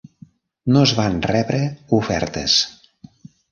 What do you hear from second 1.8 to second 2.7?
ofertes.